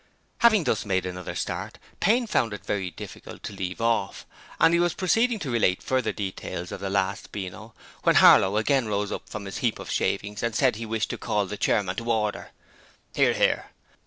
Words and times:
Having 0.39 0.63
thus 0.63 0.83
made 0.83 1.05
another 1.05 1.35
start, 1.35 1.77
Payne 1.99 2.25
found 2.25 2.55
it 2.55 2.65
very 2.65 2.89
difficult 2.89 3.43
to 3.43 3.53
leave 3.53 3.79
off, 3.79 4.25
and 4.59 4.75
was 4.79 4.95
proceeding 4.95 5.37
to 5.37 5.51
relate 5.51 5.83
further 5.83 6.11
details 6.11 6.71
of 6.71 6.79
the 6.79 6.89
last 6.89 7.31
Beano 7.31 7.75
when 8.01 8.15
Harlow 8.15 8.57
again 8.57 8.87
rose 8.87 9.11
up 9.11 9.29
from 9.29 9.45
his 9.45 9.59
heap 9.59 9.77
of 9.77 9.91
shavings 9.91 10.41
and 10.41 10.55
said 10.55 10.77
he 10.77 10.87
wished 10.87 11.11
to 11.11 11.19
call 11.19 11.45
the 11.45 11.55
chairman 11.55 11.97
to 11.97 12.11
order. 12.11 12.49
(Hear, 13.13 13.33
hear.) 13.35 13.67